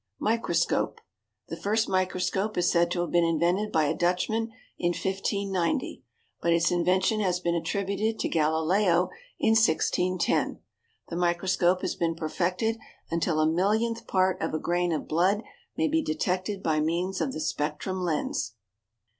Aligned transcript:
=Microscope.= 0.19 0.99
The 1.49 1.55
first 1.57 1.87
microscope 1.87 2.57
is 2.57 2.71
said 2.71 2.89
to 2.89 3.01
have 3.01 3.11
been 3.11 3.23
invented 3.23 3.71
by 3.71 3.83
a 3.85 3.93
Dutchman 3.93 4.51
in 4.79 4.93
1590, 4.93 6.03
but 6.41 6.51
its 6.51 6.71
invention 6.71 7.19
has 7.19 7.39
been 7.39 7.53
attributed 7.53 8.17
to 8.17 8.27
Galileo 8.27 9.11
in 9.39 9.51
1610. 9.51 10.59
The 11.09 11.15
microscope 11.15 11.81
has 11.81 11.93
been 11.93 12.15
perfected 12.15 12.79
until 13.11 13.39
a 13.39 13.45
millionth 13.45 14.07
part 14.07 14.41
of 14.41 14.55
a 14.55 14.59
grain 14.59 14.91
of 14.91 15.07
blood 15.07 15.43
may 15.77 15.87
be 15.87 16.01
detected 16.01 16.63
by 16.63 16.79
means 16.79 17.21
of 17.21 17.31
the 17.31 17.39
spectrum 17.39 18.01
lens. 18.01 18.55